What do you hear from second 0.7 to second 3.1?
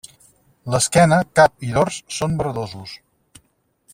L'esquena, cap i dors són verdosos.